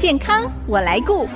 [0.00, 1.28] 健康我来顾。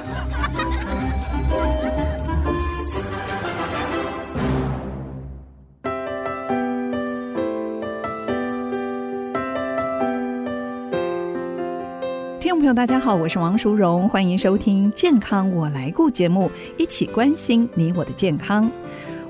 [12.40, 18.70] 听众朋友，大家好，我是王淑荣，欢迎收听《健康我来顾》节目，一起关心你我的健康。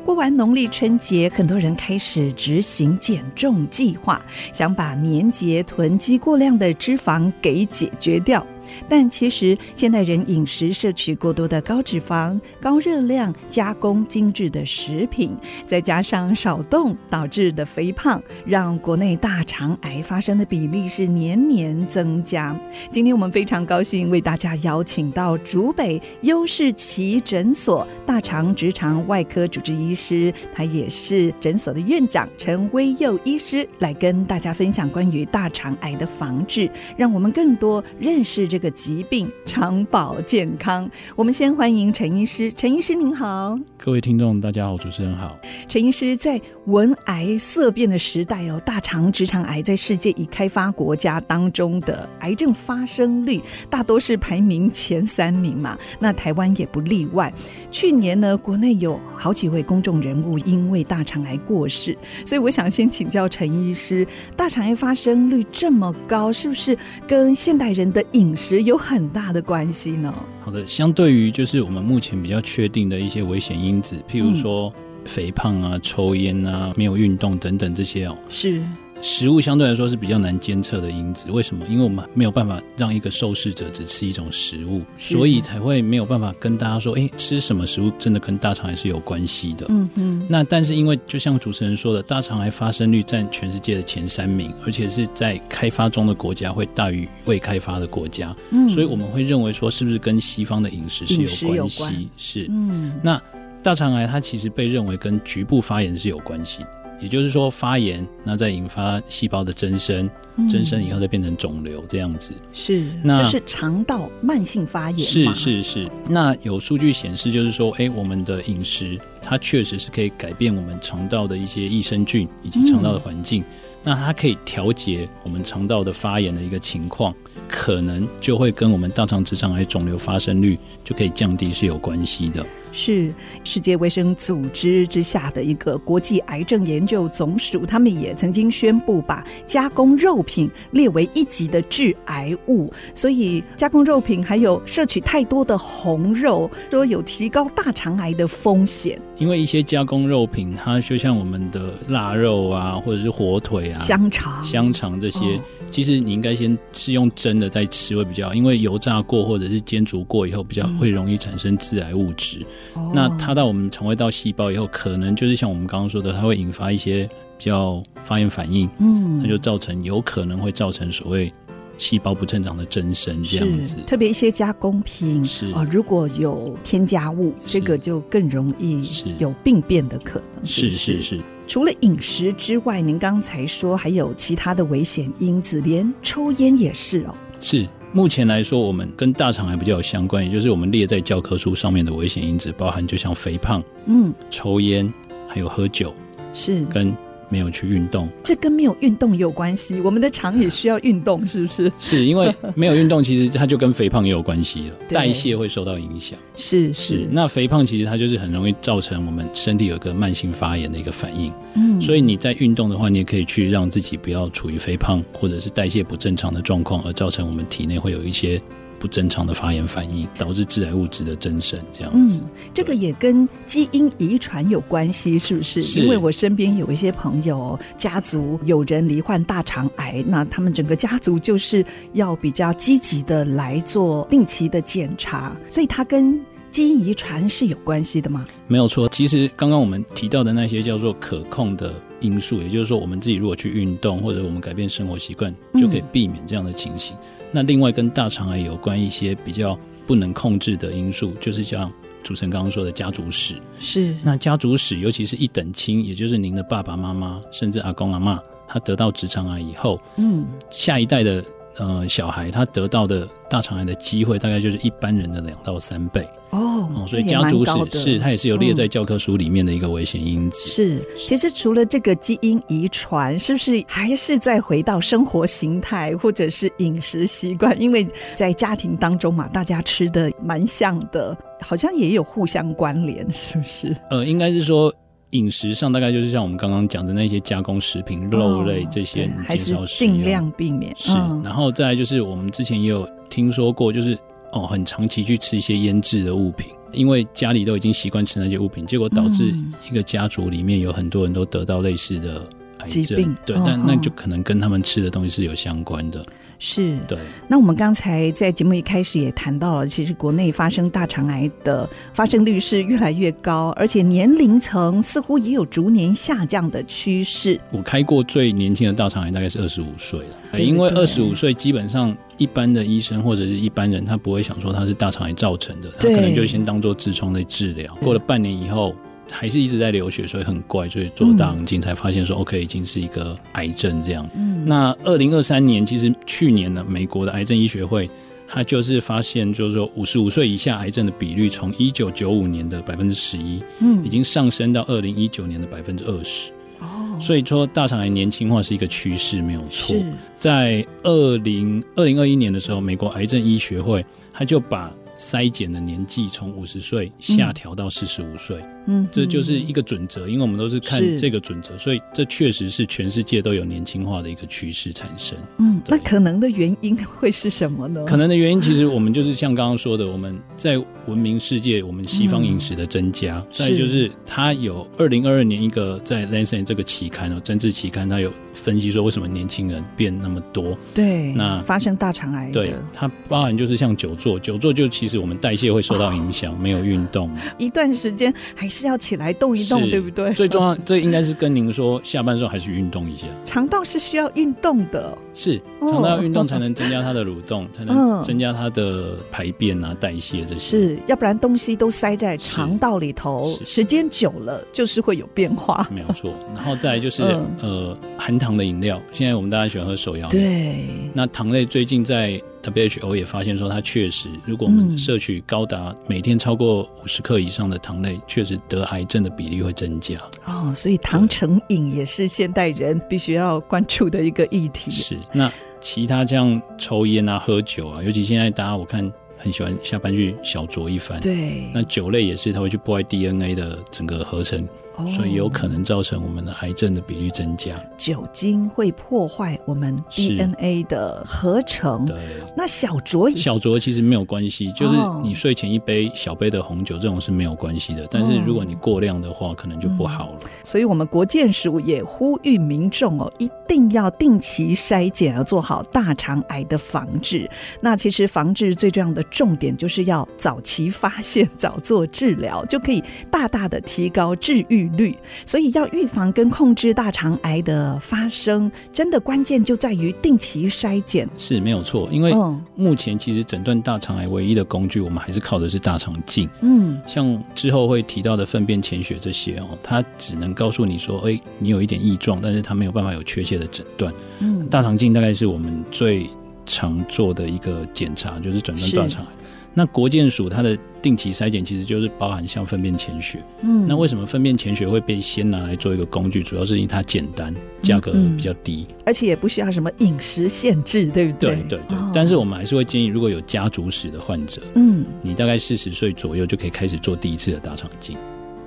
[0.05, 4.23] 过完农历春节，很多人开始执行减重计划，
[4.53, 8.47] 想把年节囤积过量的脂肪给解决掉。
[8.89, 22.59] 但其实，现代人饮食摄取过多的高脂肪、高热量、加工精致的食品，再加上少动导致的肥胖，让国内大肠癌发生的比例是年年增加。
[22.91, 38.45] 今天我们非常高兴为大家邀请到竹北优适耆诊所大肠直肠外科主治医师，他也是诊所的院长陈威佑医师，来跟大家分享关于大肠癌的防治，让我们更多认识。
[38.55, 42.53] 这个疾病长保健康，我们先欢迎陈医师。
[42.53, 45.37] 陈医师您好，各位听众大家好，主持人好。
[45.69, 57.35] 陈医师在闻癌色变的时代哦，大肠直肠癌在世界已开发国家当中的癌症发生率大多是排名前三名嘛，那台湾也不例外。
[57.73, 70.15] 去年呢，国内有好几位公众人物因为大肠癌过世，所以我想先请教陈医师，大肠癌发生率这么高，是不是跟现代人的饮食实有很大的关系呢。
[70.43, 74.73] 好的，相对于就是我们目前比较确定的一些危险因子，譬如说
[75.07, 78.63] 肥胖啊、抽烟啊、没有运动等等这些哦，是。
[79.05, 81.67] 食物相对来说是比较难监测的因子，为什么？
[81.69, 89.67] 因为我们没有办法让一个受试者只吃一种食物，所以才会没有办法跟大家说，哎，吃什么食物真的跟大肠癌是有关系的。
[89.69, 90.27] 嗯嗯。
[90.27, 102.09] 那但是因为就像主持人说的，大肠癌发生率占全世界的前三名，而且是在开发中的国家会大于未开发的国家，嗯，所以我们会认为说，是不是跟西方的饮食是有关系？
[102.17, 102.47] 是。
[102.49, 102.95] 嗯。
[103.03, 103.21] 那
[103.63, 106.69] 大肠癌它其实被认为跟局部发炎是有关系的。
[107.01, 110.09] 也就是说，发炎，那再引发细胞的增生，
[110.49, 112.33] 增生以后再变成肿瘤这样子。
[112.53, 115.01] 是，那就是肠道慢性发炎。
[115.01, 115.91] 是是是。
[116.09, 123.43] 那有数据显示，就是说，哎，我们的饮食它确实是可以改变我们肠道的一些益生菌以及肠道的环境。
[123.43, 123.45] 嗯
[123.87, 127.15] 那它可以调节我们肠道的发炎的一个情况，
[127.47, 132.43] 可能就会跟我们大肠直肠癌肿瘤发生率就可以降低是有关系的。
[132.75, 133.15] 是
[133.45, 149.01] 世界卫生组织之下的一个国际癌症研究总署，他们也曾经宣布把加工肉品列为一级的致癌物，所以加工肉品还有摄取太多的红肉，说有提高大肠癌的风险。
[149.19, 155.41] 因为一些加工肉品，它就像我们的腊肉啊，或者是火腿啊、香肠、香肠这些，哦、
[155.71, 162.41] 其实你应该先是用蒸的再吃会比较好，因为油炸过或者是煎煮过以后，比较会容易产生致癌物质。
[162.41, 162.47] 嗯、
[162.93, 167.09] 那它到我们肠胃道细胞以后，可能就是像我们刚刚说的，它会引发一些
[167.39, 171.33] 比较发炎反应，嗯，那就造成有可能会造成所谓。
[171.77, 178.89] 细胞不正常的增生这样子，特别一些加工品是啊、呃，如果有添加物，这个就更容易
[179.19, 180.47] 有病变的可能。
[180.47, 181.21] 是是是。
[181.49, 187.15] 除了饮食之外，您刚才说还有其他的危险因子，连抽烟也是哦。
[187.41, 194.93] 是，目前来说，我们跟大肠癌比较有相关，也就是我们列在教科书上面的危险因子，包含就像肥胖、嗯，抽烟，
[195.29, 195.95] 还有喝酒，
[196.33, 196.93] 是跟。
[197.35, 199.81] 没有去运动，这跟没有运动有关系。
[199.81, 201.73] 我们的肠也需要运动，是不是？
[201.81, 206.17] 是因为没有运动，其实它就跟肥胖也有关系了，代谢会受到影响。
[206.37, 211.33] 是是，是，那肥胖其实它就是很容易造成我们身体有个慢性发炎的一个反应。
[211.57, 218.41] 嗯，所以你在运动的话，你也可以去让自己不要处于肥胖或者是代谢不正常的状况，而造成我们体内会有一些。
[218.85, 222.21] 不正常的发炎反应导致致癌物质的增生，这样子。
[222.21, 225.63] 嗯，这个也跟基因遗传有关系，是不是？
[225.63, 225.81] 是。
[225.81, 231.65] 因为我身边有一些朋友，家族有人罹患大肠癌，那他们整个家族就是
[231.95, 236.21] 要比较积极的来做定期的检查，所以它跟
[236.51, 238.27] 基因遗传是有关系的吗？
[238.49, 238.87] 没有错。
[238.91, 246.95] 其实刚刚我们提到的那些叫做可控的因素，也就是说，我们自己如果去运动，或者我们改变生活习惯，就可以避免这样的情形。
[246.97, 247.01] 嗯
[247.35, 249.59] 那另外跟大肠癌有关一些比较
[249.89, 251.69] 不能控制的因素，就是像
[252.05, 253.35] 主持人刚刚说的家族史。
[253.59, 253.93] 是。
[254.05, 261.25] 那家族史，尤其是一等亲，也就是您的爸爸妈妈，甚至阿公阿妈，他得到直肠癌以后，嗯，下一代的
[261.59, 270.39] 呃小孩他得到的大肠癌的机会大概就是一般人的两到三倍哦，哦，所以家族史是它也是有列在教科书里面的一个危险因子。
[270.45, 277.59] 嗯、是，其实除了这个基因遗传，是不是还是再回到生活形态或者是饮食习惯？
[277.61, 283.77] 因为在家庭当中嘛，大家吃的蛮像的，好像也有互相关联，是不是？
[283.91, 284.75] 呃，应该是说。
[285.15, 290.75] 饮食上大概就是像我们刚刚讲的那些加工食品、肉类这些，还是尽量避免。
[290.77, 293.97] 是，然后再来就是我们之前也有听说过，就是
[294.33, 299.33] 哦，很长期去吃一些腌制的物品，因为家里都已经习惯吃那些物品，结果导致
[299.69, 302.21] 一个家族里面有很多人都得到类似的
[302.59, 302.85] 癌症。
[302.85, 303.15] 疾病。
[303.25, 306.05] 对，但那就可能跟他们吃的东西是有相关的。
[306.39, 306.99] 是，对。
[307.29, 317.41] 那我们刚才在节目一开始也谈到了，其实国内发生大肠癌的发生率是越来越高，而且年龄层似乎也有逐年下降的趋势。
[317.51, 327.75] 我开过最年轻的大肠癌大概是二十五岁了，因为二十五岁基本上一般的医生或者是一般人，他不会想说他是大肠癌造成的，他可能就先当做痔疮的治疗。
[327.81, 328.75] 过了半年以后。
[329.11, 334.09] 还是一直在流血，所以很怪，所以做大肠镜才发现说，OK，已经是一个癌症这样。
[334.17, 337.89] 嗯，那二零二三年，其实去年呢，美国的癌症医学会，
[338.27, 346.33] 他就是发现，就是说五十五岁以下癌症的比率，从一九九五年的百分之十一，嗯，已经上升到二零一九年的百分之二十。
[346.61, 349.77] 哦，所以说大肠癌年轻化是一个趋势，没有错。
[350.15, 358.39] 在二零二零二一年的时候，美国癌症医学会，他就把筛检的年纪从五十岁下调到四十五岁。
[358.39, 365.17] 嗯嗯，这就是一个准则，因为我们都是看这个准则，所以这确实是全世界都有年轻化的一个趋势产生。
[365.39, 367.85] 嗯，那可能的原因会是什么呢？
[367.87, 370.57] 可能的原因其实我们就是像刚刚说的，我们在
[370.87, 380.57] 文明世界，我们西方饮食的增加，嗯、再就是它有二零二二年一个在《Lancet》这个期刊哦，政治期刊，它有分析说为什么年轻人变那么多。
[380.75, 388.49] 对，那发生大肠癌，对它包含就是像久坐，久坐就其实我们代谢会受到影响，哦、没有运动 一段时间还。
[388.55, 390.13] 是要起来动一动，对不对？
[390.15, 393.07] 最重要，这应该是跟您说，下班时候还是运动一下。
[393.25, 400.39] 肠道是需要运动的，是肠道要运动才能增加它的蠕动， 才能增加它的排便啊、代谢这些。
[400.39, 405.69] 是，要不然东西都塞在肠道里头，时间久了就是会有变化。
[405.73, 406.15] 没有错。
[406.35, 407.03] 然后再来就是
[407.41, 410.09] 呃，含糖的饮料，现在我们大家喜欢喝手摇。
[410.09, 410.65] 对。
[410.93, 412.23] 那糖类最近在。
[412.51, 419.97] WHO 也发现说，它确实，如果我们摄取高达每天超过五十克以上的糖类，确实得癌症的比例会增加。
[420.27, 424.71] 哦，所以糖成瘾也是现代人必须要关注的一个议题。
[424.71, 425.31] 是，那
[425.61, 428.93] 其他像抽烟啊、喝酒啊，尤其现在大家我看。
[429.17, 431.49] 很喜欢下班去小酌一番，对。
[431.55, 437.55] 那酒类也是，它会去破坏 DNA 的整个合成，哦、所以有可能造成我们的癌症的比率增加。
[437.77, 441.97] 酒精会破坏我们 DNA 的合成，对。
[442.37, 450.19] 那小酌小酌其实没有关系，就是你睡前一杯小杯的红酒这种是没有关系的，但是如果你过量的话，可能就不好了。
[450.25, 457.31] 嗯、所以我们国健署也呼吁民众哦，一定要定期筛检，要做好大肠癌的防治。
[457.61, 459.05] 那其实防治最重要的。
[459.11, 462.83] 重点就是要早期发现、早做治疗，就可以
[463.13, 464.97] 大大的提高治愈率。
[465.25, 471.09] 所以要预防跟控制大肠癌的发生，真的关键就在于定期筛检。
[471.17, 472.13] 是没有错，因为
[472.55, 476.29] 目前其实诊断大肠癌唯一的工具，我们还是靠的是大肠镜。
[476.43, 483.93] 嗯，像之后会提到的粪便潜血这些哦，它只能告诉你说，哎，你有一点异状，但是它没有办法有确切的诊断。
[484.21, 486.09] 嗯，大肠镜大概是我们最。
[486.47, 489.11] 常做的一个检查就是诊断大肠癌。
[489.55, 490.55] 那国健署它的
[490.85, 493.19] 定期筛检其实就是包含像粪便潜血。
[493.41, 496.23] 嗯，那为什么粪便潜血会被先拿来做一个工具？
[496.23, 501.37] 主要是因为它简单，价格比较低，而且也不需要什么饮食限制，对不对？
[501.37, 501.79] 对对对。
[501.95, 507.97] 但是我们还是会建议，如果有家族史的患者，嗯，你大概四十岁左右就可以开始做第一次的大肠镜。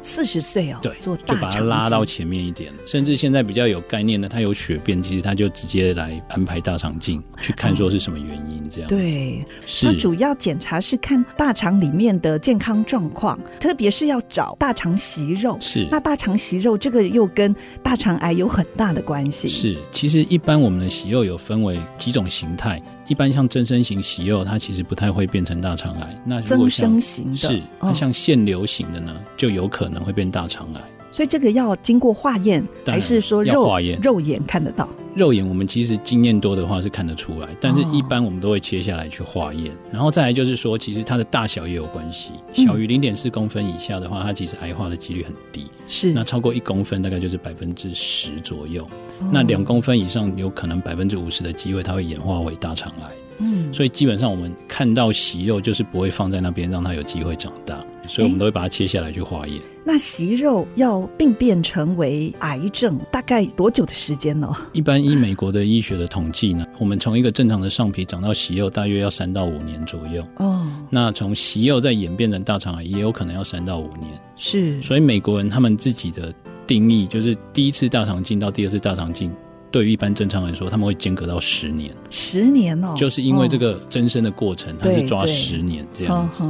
[0.08, 8.90] 四十岁哦，对，做大就把它拉到前面一点，甚至现在比较有概念的，他有血便，其实他就直接来安排大肠镜去看，说是什么原因这样。
[8.90, 9.98] 对，是。
[9.98, 15.58] 主要检查是看大肠里面的健康状况，特别是要找大肠息肉。
[15.60, 19.50] 是，那大肠息肉这个又跟大肠癌有很大的关系。
[19.50, 22.82] 是，其实一般我们的息肉有分为几种形态。
[23.08, 26.22] 一般像增生型息肉，它其实不太会变成大肠癌。
[26.26, 30.82] 那如果像增生型的是，那像腺瘤型的呢，就有可能会变大肠癌。
[31.18, 34.88] 所以这个要经过化验，还是说肉肉眼看得到？
[35.16, 39.74] 肉眼我们其实经验多的话是看得出来，但是一般我们都会切下来去化验。
[39.74, 45.66] 哦、然后再来就是说，其实它的大小也有关系，小于零点四公分以下的话，它其实癌化的几率很低。
[45.88, 53.10] 是，那超过一公分大概就是百分之十左右，哦、那两公分以上有可能百分之五十的机会它会演化为大肠癌。
[53.40, 57.84] 嗯，所以基本上我们看到息肉就是不会放在那边让它有机会长大。
[58.08, 59.62] 所以我们都会把它切下来去化验。
[59.84, 64.54] 那息肉要病变成为癌症，大概多久的时间呢？
[64.74, 70.26] 一般依美国的医学的统计呢，我们从一个正常的上皮长到息肉，大约要三到五年左右。
[70.38, 74.20] 哦，那从息肉再演变成大肠癌，也有可能要三到五年。
[74.36, 76.34] 是，所以美国人他们自己的
[76.66, 79.32] 定义就是，第一次大肠镜到第二次大肠镜，
[79.72, 81.96] 对于一般正常人来说，他们会间隔到十年。
[82.10, 86.46] 十年哦，就是因为这个增生的过程，它是抓十年这样子。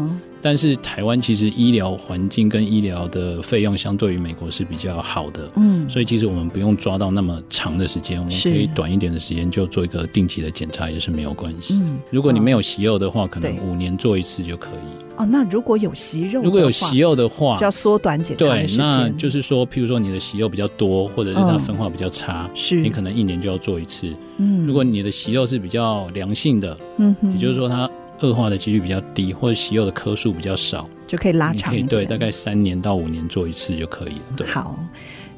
[0.47, 11.73] 但是台湾其实医疗环境跟医疗的费用相对于美国是比较好的，嗯，所以其实我们不用抓到那么长的时间，我们可以短一点的时间就做一个定期的检查也是没有关系。
[11.73, 15.17] 嗯，如果你没有息肉的话，可能五年做一次就可以。
[15.17, 18.45] 哦，那如果有息肉，如果有息肉的话，就要缩短检查。
[18.45, 24.09] 对，那就是说，譬如说你的息肉比较多，或者是它分化比较差，是你可能一年就要做一次。
[24.37, 27.89] 嗯，如果你的息肉是比较良性的，嗯，也就是说它。
[28.21, 31.75] 恶化的几率比较低，或者息肉的颗数比较少，就可以拉长。
[31.88, 34.24] 对，大概三年到五年做一次就可以了。
[34.36, 34.77] 对，好，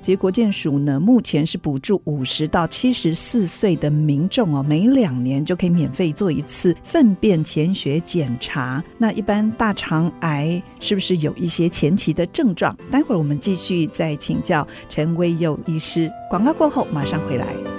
[0.01, 8.81] 其实国健署呢，目前是补助五十到七十四岁的民众哦，每两年就可以免费做一次粪便潜血检查。
[8.97, 12.75] 那一般大肠癌是不是有一些前期的症状？
[12.89, 16.09] 待会儿我们继续再请教陈威佑医师。
[16.29, 17.78] 广告过后马上回来。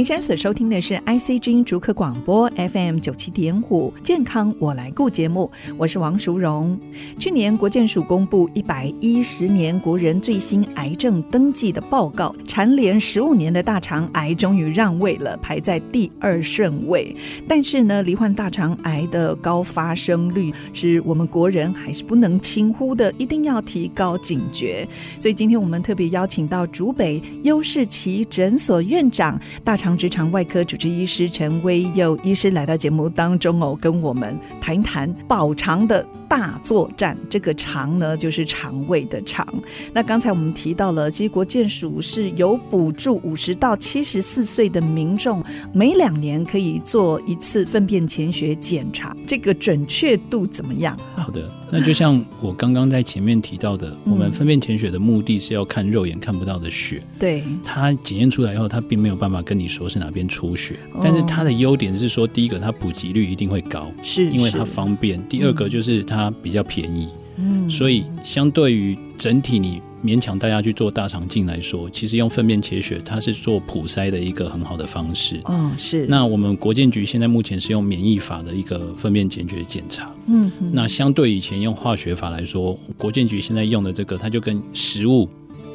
[0.00, 6.74] 您现在所收听的是 IC 之音竹科广播 FM 九七点五健康我来顾节目，我是王淑荣。
[7.18, 17.14] 去年国健署公布一百一十年国人最新癌症登记的报告，蝉联十五年的大肠癌终于让位了，排在第二顺位。
[17.46, 24.88] 但是呢，罹患大肠癌的高发生率是我们国人还是不能轻忽的，一定要提高警觉。
[25.20, 37.16] 所以今天我们特别邀请到竹北优士奇诊所院长大肠直肠外科主治医师陈威佑医师来到节目当中哦，跟我们谈一谈保肠的大作战。
[37.28, 39.46] 这个肠呢，就是肠胃的肠。
[39.92, 45.42] 那刚才我们提到了，其实国健署是有补助五十到七十四岁的民众，
[45.72, 50.96] 每两年可以做一次粪便潜血检查，这个准确度怎么样？
[51.14, 51.48] 好的。
[51.72, 57.02] 那就像我刚刚在前面提到的，我们分辨潜血的目的是要看肉眼看不到的血。
[57.18, 60.76] 对，它检验出来以后，它并没有办法跟你说是哪边出血。
[61.02, 67.08] 但是它的优点是说，第一个它普及率一定会高，是因为它方便；第二个就是它比较便宜。
[67.36, 69.80] 嗯，所以相对于整体你。
[70.04, 75.40] 勉强大家去做大肠镜来说，其实用粪便切血，它是做普筛的一个很好的方式。
[75.44, 76.06] 哦，是。
[76.06, 80.10] 那我们国建局现在目前是用免疫法的一个粪便潜血检查。
[80.28, 80.50] 嗯。
[80.72, 85.28] 那相对以前用化学法来说，国建局现在用的这个，它就跟食物。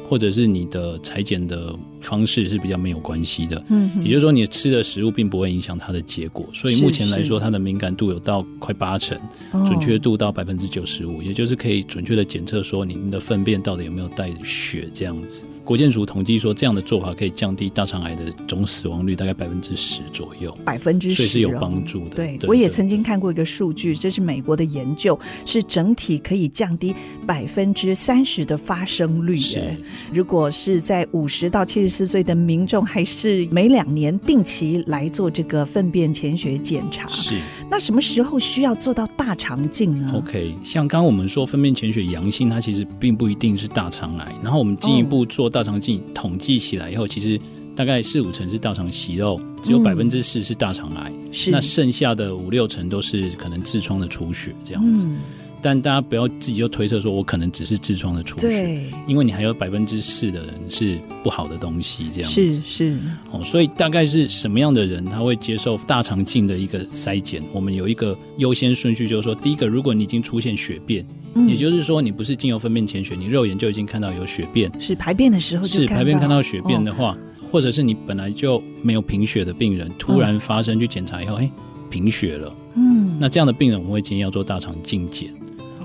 [0.08, 9.18] 或者是你的裁剪的方式是比较没有关系的，嗯，也就是说你吃的食物并不会影响它的结果，所以目前来说它的敏感度有到快八成，
[9.66, 15.44] 准确度到百分之九十五，也就是可以准确的检测说你的粪便到底有没有带血这样子。
[15.66, 22.14] 国健署统计说这样的做法可以降低大肠癌的总死亡率大概百分之十左右，百分之十，所以是有帮助的。
[22.14, 26.94] 对，对我也曾经看过一个数据，这是美国的研究，是整体可以降低
[27.26, 29.36] 百分之三十的发生率。
[29.36, 29.76] 是。
[30.12, 37.08] 如果是在五十到七十四岁的民众，还是每两年定期来做这个粪便潜血检查。
[37.08, 37.40] 是。
[37.68, 44.26] 那什么时候需要做到大肠镜呢？OK，像刚刚我们说粪便潜血阳性，它其实并不一定是大肠癌。
[44.42, 47.38] 然后我们进一步做大肠镜，统计起来以后，其实
[47.74, 51.12] 大概四五成是大肠息肉，只有百分之四是大肠癌。
[51.32, 51.50] 是。
[51.50, 55.06] 那剩下的五六成都是可能痔疮的出血这样子。
[55.06, 55.18] 嗯
[55.66, 62.98] 但大家不要自己就推测说，我可能只是痔疮的出血，因为你还有百分之四的人是不好的东西，这样子是是
[63.32, 67.42] 哦，所以大概是什么样的人他会接受大肠镜的一个筛检？
[67.52, 71.04] 我们有一个优先顺序，就是说，第一个，如果你已经出现血便，
[71.34, 77.18] 嗯、也就是说你不是经由粪便潜血，你肉眼就已经看到有血便，是排便的时候就是排便看到血便的话，哦、
[77.50, 81.62] 或者是你本来就没有贫血的病人，突然发生去检查以后，哎、嗯。
[81.88, 82.54] 贫血了。
[82.74, 85.30] 嗯，那这样的病人，我们会建议要做大肠镜检。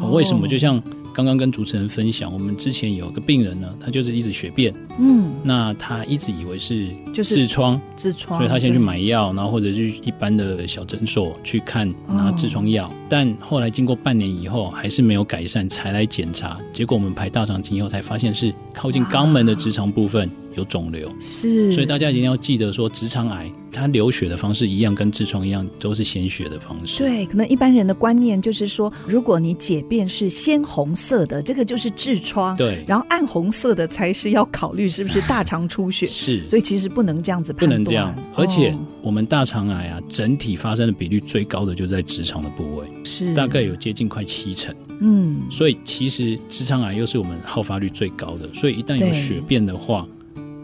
[0.01, 0.47] 哦为什么？
[0.47, 0.81] 就像
[1.13, 26.99] 刚刚跟主持人分享，我们之前有个病人呢，他就是一直血便，嗯，那他一直以为是就是痔疮，痔疮，所以他先去对买药，然后或者去一般的小诊所去看拿痔疮药，哦但后来经过半年以后还是没有改善，才来检查，结果我们排大肠镜以后才发现是靠近肛门的直肠部分有肿瘤，是，所以大家一定要记得说，直肠癌它流血的方式一样，跟痔疮一样，都是鲜血的方式。
[26.99, 38.15] 对，可能一般人的观念就是说，如果你解便是鲜红色的，这个就是痔疮，对，然后暗红色的才是要考虑是不是大肠出血，是，所以其实不能这样子不判断，能这样。
[38.35, 38.79] 而且哦。
[39.01, 43.33] 我们大肠癌啊，整体发生的比率最高的就在直肠的部位，是。
[43.33, 44.75] 大概有接近快七成。
[44.99, 50.05] 嗯，所以其实直肠癌又是我们好发率最高的，所以一旦有血便的话，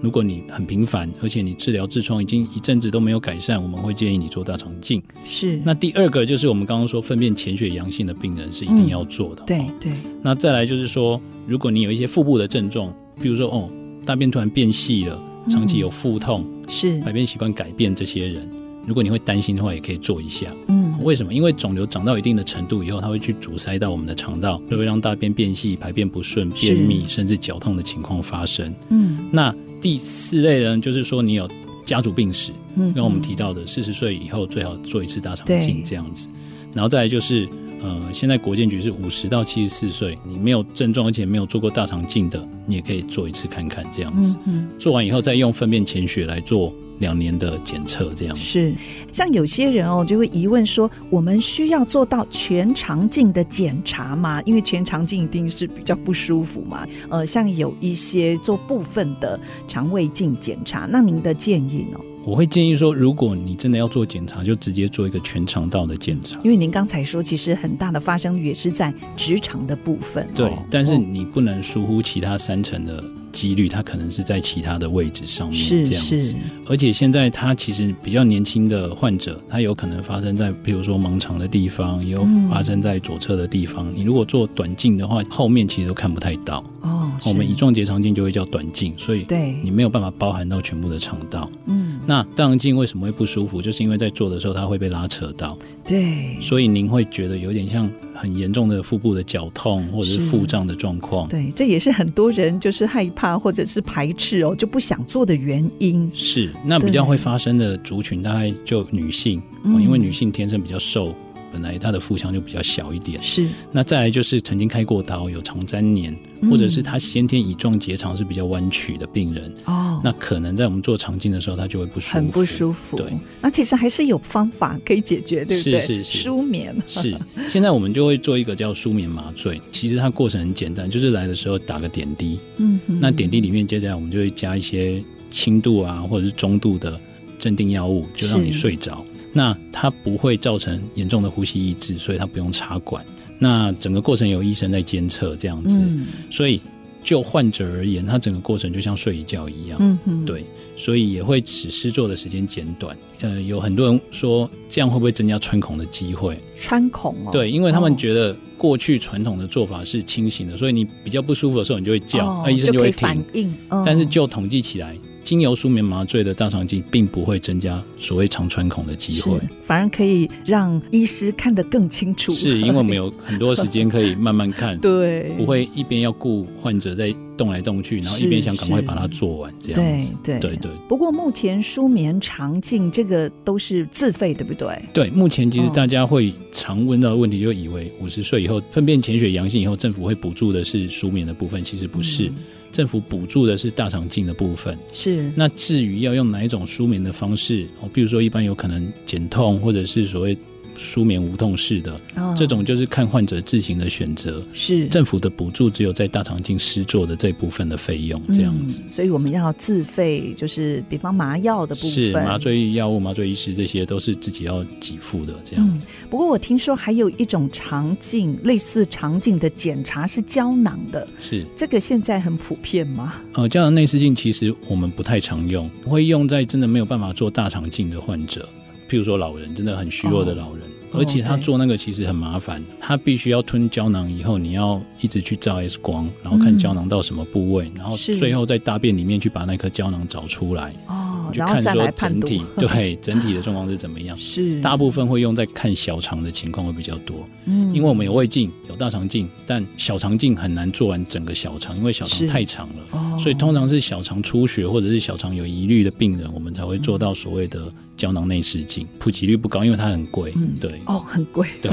[0.01, 5.01] 如果你很频繁，而且你治疗痔疮已经一阵子都没有改善，我们会建议你做大肠镜。
[5.25, 9.43] 是那第二个就是我们刚刚说粪便潜血阳性的病人是一定要做的。
[9.47, 13.67] 对对，那再来就是说，如果你有一些腹部的症状，比如说哦，
[14.05, 18.47] 大便突然变细了，长期有腹痛、是排便习惯改变，这些人，
[18.85, 20.47] 如果你会担心的话，也可以做一下。
[20.67, 21.31] 嗯为什么？
[21.31, 28.73] 因为肿瘤长到一定的程度以后，它会去阻塞到我们的肠道，就会让大便变细、排便不顺、便秘，甚至绞痛的情况发生。
[28.89, 31.47] 嗯那第四类人就是说，你有
[31.85, 36.27] 家族病史，嗯，跟我们提到的四十岁以后最好做一次大肠镜这样子。
[36.73, 37.47] 然后再来就是，
[37.81, 44.35] 呃，现在国健局是五十到七十四岁，你没有症状而且没有做过大肠镜的，你也可以做一次看看这样子。
[44.45, 48.35] 嗯嗯做完以后再用粪便潜血来做两年的检测这样。
[48.35, 48.73] 是，
[49.11, 54.41] 像有些人哦，就会疑问说，我们需要做到全肠镜的检查吗？
[54.43, 56.85] 因为全肠镜一定是比较不舒服嘛。
[57.09, 61.99] 呃，像有一些做部分的肠胃镜检查，那您的建议呢？
[62.27, 66.37] 我会建议说，如果你真的要做检查，就直接做一个全肠道的检查。
[66.43, 70.27] 因为您刚才说，其实很大的发生率也是在直肠的部分。
[70.35, 76.35] 对哦，但是哦你不能疏忽其他三成的几率，它可能是在其他的位置上面是这样子是。
[76.67, 83.89] 而且现在它其实比较年轻的患者，它有可能发生在比如说盲肠的地方，也有嗯发生在左侧的地方。
[83.95, 86.61] 你如果做短镜的话，后面其实都看不太到。
[86.81, 91.49] 哦，我们是乙状结肠镜就会叫短镜，所以对你没有办法包含到全部的肠道。
[91.67, 93.61] 嗯那大肠镜为什么会不舒服？
[93.61, 95.57] 就是因为在做的时候它会被拉扯到。
[95.85, 101.27] 对所以您会觉得有点像很严重的腹部的绞痛或者是是腹胀的状况。
[101.27, 106.09] 对，这也是很多人就是害怕或者是排斥哦，就不想做的原因。
[106.13, 111.13] 是，那比较会发生的族群大概就女性，因为女性天生比较瘦，
[111.57, 113.19] 本来他的腹腔就比较小一点。
[113.23, 122.95] 是那再来就是曾经开过刀，有肠粘连，嗯或者是他先天乙状结肠是比较弯曲的病人，哦，那可能在我们做肠镜的时候，他就会不舒服，很不舒服。
[122.95, 125.81] 对，那其实还是有方法可以解决，对不对？
[125.81, 127.17] 是是是舒眠是，
[127.49, 136.99] 现在我们就会做一个叫舒眠麻醉，其实它过程很简单，就是来的时候打个点滴，嗯哼，那点滴里面接下来我们就会加一些轻度啊或者是中度的
[137.39, 139.03] 镇定药物，就让你睡着。
[139.37, 143.05] 那它不会造成严重的呼吸抑制，所以它不用插管。
[143.37, 146.59] 那整个过程有医生在监测这样子，嗯所以
[147.03, 149.77] 就患者而言，他整个过程就像睡一觉一样。
[149.79, 150.43] 嗯哼，对，
[150.75, 152.97] 所以也会使施作的时间减短。
[153.21, 156.35] 呃，有很多人说这样会不会增加穿孔的机会？
[156.55, 163.07] 穿孔哦，对，因为他们哦觉得过去传统的做法是清醒的，所以你比较不舒服的时候，你就会叫，哦那、医生就会停。
[163.07, 163.53] 反应。
[163.69, 164.97] 嗯但是就统计起来，
[165.27, 172.31] 经由舒眠麻醉的大肠镜并不会增加所谓肠穿孔的机会，反而可以让医师看得更清楚。
[172.31, 175.23] 是因为我们有 很多时间可以慢慢看，对。
[175.37, 180.13] 不会一边要顾患者在动来动去，然后一边想赶快把它做完这样对子。
[180.23, 180.71] 对对对。
[180.87, 184.81] 不过目前舒眠肠镜这个都是自费，对不对？
[184.93, 192.35] 对，目前其实哦大家会常问到的问题，就以为五十岁以后粪便潜血阳性以后，政府会补助的是舒眠的部分，其实不是，嗯
[192.71, 194.77] 政府补助的是大肠镜的部分。
[194.93, 200.37] 是那至于要用哪一种舒眠的方式，哦，比如说一般有可能减痛，或者是所谓
[200.77, 204.43] 舒眠无痛式的，哦这种就是看患者自行的选择。
[204.53, 208.81] 是政府的补助只有在大肠镜施作的这部分的费用，这样子。
[208.85, 223.15] 嗯，所以我们要自费，就是比方麻药的部分，是麻醉药物、麻醉医师这些都是自己要给付的，这样不过我听说还有一种肠镜，类似肠镜的检查是胶囊的，是这个现在很普遍吗？
[223.33, 228.47] 呃，胶囊内视镜其实我们不太常用，会用在真的没有办法做大肠镜的患者，
[228.89, 230.63] 譬如说老人，真的很虚弱的老人。
[230.63, 240.73] 哦而且他做那个其实很麻烦，他必须要吞胶囊以后，你要一直去照 X 光，然后看胶囊到什么部位，然后最后在大便里面去把那颗胶囊找出来。
[240.87, 244.17] 哦，哦，就看说整体 对整体的状况是怎么样。
[244.17, 247.27] 是， 大部分会用在看小肠的情况会比较多。
[247.45, 252.75] 嗯，因为我们有胃镜，有大肠镜，但小肠镜很难做完整个小肠，因为小肠太长了。
[252.91, 258.85] 哦，所以通常是小肠出血或者是小肠有疑虑的病人，我们才会做到所谓的胶囊内视镜。
[258.99, 260.33] 普及率不高，因为它很贵。
[260.35, 260.81] 嗯，对。
[260.85, 261.47] 哦，很贵。
[261.61, 261.71] 对，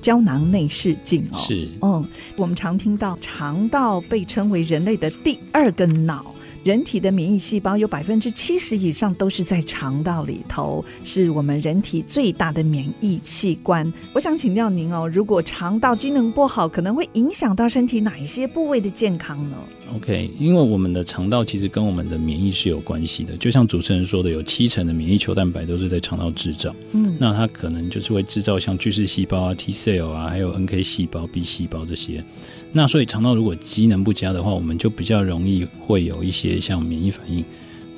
[0.00, 1.36] 胶囊内视镜哦。
[1.36, 1.68] 是。
[1.82, 2.04] 嗯，
[2.36, 6.31] 我们常听到肠道被称为人类的第二个脑。
[6.64, 13.92] 人体的免疫细胞有百分之七十以上都是在肠道里头，是我们人体最大的免疫器官。
[14.12, 19.56] 我想请教您哦，如果肠道机能不好，可能会影响到身体哪一些部位的健康呢
[19.96, 26.74] ？OK，因为我们的肠道其实跟我们的免疫是有关系的，就像主持人说的，有七成的免疫球蛋白都是在肠道制造。
[26.92, 32.24] 嗯，那它可能就是会制造像巨噬细胞啊、T cell 啊，还有 NK 细胞、B 细胞这些。
[32.72, 37.44] 那所以肠道如果机能不佳的话，我们就比较容易会有一些像免疫反应。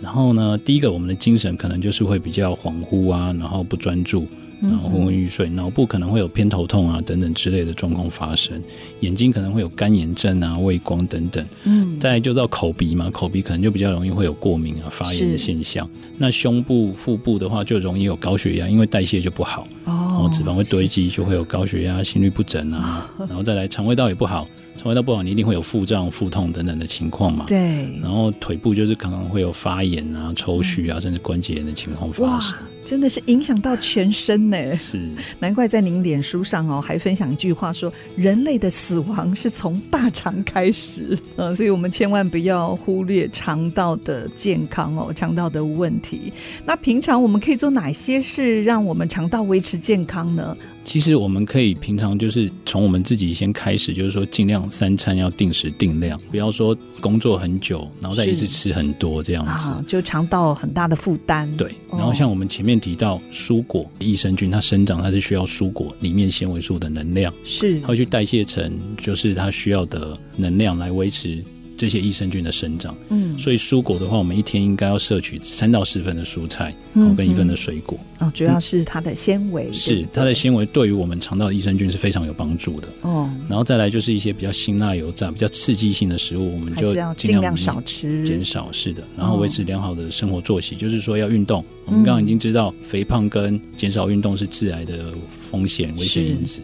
[0.03, 4.27] 然后呢，第一个我们的精神可能就是会比较恍惚啊，然后不专注，
[4.61, 8.61] 然后昏昏欲睡，脑部可能会有偏头痛啊等等之类的状况发生。
[9.01, 11.43] 眼睛可能会有干眼症啊、畏光等等。
[11.65, 15.89] 嗯，再来就到口鼻嘛，口鼻可能就比较容易会有过敏啊、发炎的现象。
[16.19, 23.11] 那胸部、腹部的话就容易有高血压，因为代谢就不好，然后脂肪会堆积，就会有高血压、心率不整啊。
[23.27, 24.47] 然后再来肠胃道也不好。
[24.85, 27.47] 肠胃道不好，你一定会有腹胀、腹痛等等的情况嘛？
[27.49, 27.99] 对。
[28.03, 32.55] 然后腿部就是可能会有发炎啊、抽搐啊，嗯、甚至关节炎的情况发生。
[32.85, 34.77] 真的是影响到全身呢。
[34.77, 35.01] 是。
[35.41, 46.31] 难怪在您脸书上哦，还分享一句话说：“人类的死亡是从大肠开始。”嗯，所以我们千万不要忽略肠道的健康哦，肠道的问题。
[46.67, 50.55] 那平常我们可以做哪些事，让我们肠道维持健康呢？
[50.85, 61.51] 其实我们可以平常就是从我们自己先开始，就是说尽量三餐要定时定量，不要说工作很久，然后再一直吃很多这样子，啊、就肠道很大的负担。
[61.57, 71.43] 对，然后像我们前面提到蔬果益生菌，它生长它是需要蔬果里面纤维素的能量，是它会去代谢成就是它需要的能量来维持。
[71.77, 77.99] 这些益生菌的生长，嗯，所以蔬果的话，我们一天应该要摄取三到四份的蔬菜，然后跟一份的水果。
[78.21, 82.89] 哦，主要是它的纤维，嗯、是它的纤维对于我们肠道的益生菌是非常有帮助的。
[83.03, 89.03] 哦，然后再来就是一些比较辛辣油炸、比较刺激性的食物，我们就尽量少吃，减少是的。
[89.17, 91.65] 然后维持良好的生活作息，就是说要运动。
[91.87, 95.13] 我们刚刚已经知道，肥胖跟减少运动是致癌的
[95.51, 96.63] 风险危险因子。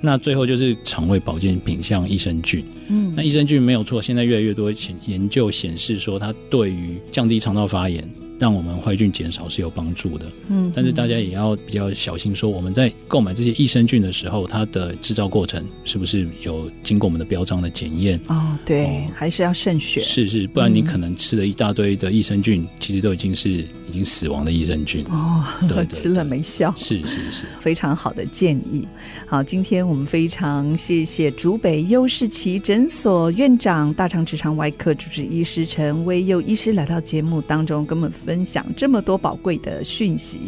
[0.00, 2.64] 那最后就是肠胃保健品，像益生菌。
[2.88, 4.72] 嗯，那益生菌没有错，现在越来越多
[5.06, 18.18] 研究显示说，它对于降低肠道发炎，让我们坏菌减少是有帮助的，嗯，但是大家也要比较小心，说我们在购买这些益生菌的时候，它的制造过程是不是有经过我们的标章的检验？
[18.28, 20.02] 哦，对，哦、还是要慎选。
[20.02, 26.72] 是是，不然你可能吃了一大堆的益生菌，嗯、其实都已经是已经死亡的益生菌哦，对，对， 对，吃了没效。
[26.76, 28.86] 是是是，非常好的建议。
[29.26, 40.38] 好，今天我们非常谢谢竹北优士奇诊所院长、大肠直肠外科主治医师陈威佑医师来到节目当中跟我们分享这么多宝贵的讯息，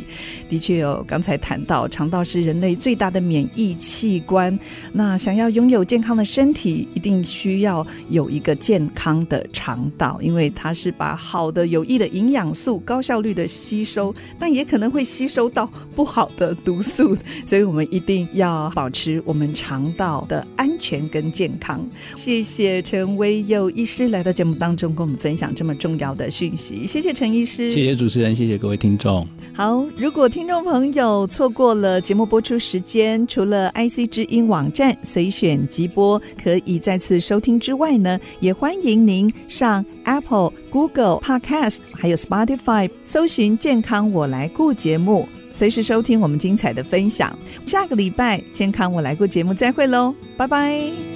[0.50, 4.58] 的确有刚才谈到肠道是人类最大的免疫器官，
[4.92, 15.66] 那想要拥有健康的身体，一定需要有一个健康的肠道，因为它是把好的有益的营养素高效率的吸收，但也可能会吸收到
[15.96, 17.16] 不好的毒素，
[17.46, 21.80] 所以我们一定要保持我们肠道的安全跟健康。
[22.14, 27.69] 谢谢陈威佑医师来到节目当中跟我们分享这么重要的讯息，谢谢陈医师。
[27.70, 29.26] 谢谢主持人，谢谢各位听众。
[29.52, 47.36] 好，如果听众朋友错过了节目播出时间，除了 IC 之音网站随选即播可以再次收听之外呢，也欢迎您上 Apple、Google Podcast 还有 Spotify 搜寻“健康我来顾”节目，随时收听我们精彩的分享。
[47.66, 51.09] 下个礼拜“健康我来顾”节目再会喽，拜拜。